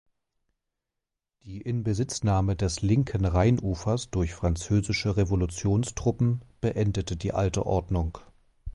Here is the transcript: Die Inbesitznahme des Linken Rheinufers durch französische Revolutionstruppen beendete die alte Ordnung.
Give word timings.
Die 1.43 1.61
Inbesitznahme 1.61 2.55
des 2.55 2.81
Linken 2.81 3.23
Rheinufers 3.23 4.09
durch 4.09 4.33
französische 4.33 5.15
Revolutionstruppen 5.15 6.41
beendete 6.59 7.15
die 7.15 7.33
alte 7.33 7.67
Ordnung. 7.67 8.17